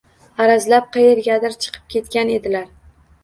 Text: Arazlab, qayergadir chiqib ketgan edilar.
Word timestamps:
Arazlab, 0.45 0.87
qayergadir 0.95 1.57
chiqib 1.65 1.85
ketgan 1.97 2.35
edilar. 2.39 2.67